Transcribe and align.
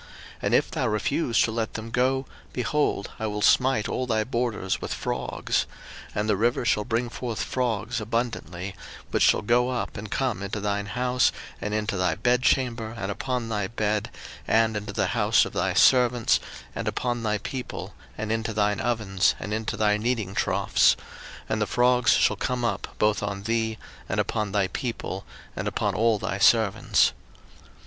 02:008:002 0.37 0.37
And 0.41 0.55
if 0.55 0.71
thou 0.71 0.87
refuse 0.87 1.41
to 1.43 1.51
let 1.51 1.75
them 1.75 1.91
go, 1.91 2.25
behold, 2.53 3.11
I 3.19 3.27
will 3.27 3.43
smite 3.43 3.87
all 3.87 4.07
thy 4.07 4.23
borders 4.23 4.81
with 4.81 4.95
frogs: 4.95 5.67
02:008:003 6.15 6.19
And 6.19 6.27
the 6.27 6.35
river 6.37 6.65
shall 6.65 6.85
bring 6.85 7.07
forth 7.07 7.43
frogs 7.43 8.01
abundantly, 8.01 8.75
which 9.11 9.21
shall 9.21 9.43
go 9.43 9.69
up 9.69 9.97
and 9.97 10.09
come 10.09 10.41
into 10.41 10.59
thine 10.59 10.87
house, 10.87 11.31
and 11.61 11.75
into 11.75 11.97
thy 11.97 12.15
bedchamber, 12.15 12.95
and 12.97 13.11
upon 13.11 13.49
thy 13.49 13.67
bed, 13.67 14.09
and 14.47 14.75
into 14.75 14.91
the 14.91 15.09
house 15.13 15.45
of 15.45 15.53
thy 15.53 15.75
servants, 15.75 16.39
and 16.73 16.87
upon 16.87 17.21
thy 17.21 17.37
people, 17.37 17.93
and 18.17 18.31
into 18.31 18.53
thine 18.53 18.79
ovens, 18.81 19.35
and 19.39 19.53
into 19.53 19.77
thy 19.77 19.99
kneadingtroughs: 19.99 20.95
02:008:004 20.95 20.97
And 21.49 21.61
the 21.61 21.67
frogs 21.67 22.13
shall 22.13 22.35
come 22.37 22.65
up 22.65 22.87
both 22.97 23.21
on 23.21 23.43
thee, 23.43 23.77
and 24.09 24.19
upon 24.19 24.51
thy 24.51 24.67
people, 24.69 25.25
and 25.55 25.67
upon 25.67 25.93
all 25.93 26.17
thy 26.17 26.39
servants. 26.39 27.13